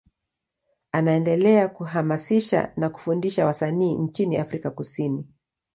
Anaendelea 0.91 1.67
kuhamasisha 1.67 2.73
na 2.77 2.89
kufundisha 2.89 3.45
wasanii 3.45 3.93
nchini 3.95 4.37
Afrika 4.37 4.71
Kusini. 4.71 5.25